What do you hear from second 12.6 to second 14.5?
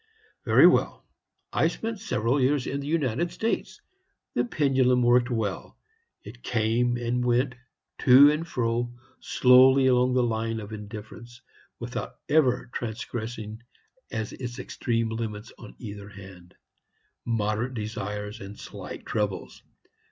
transgressing as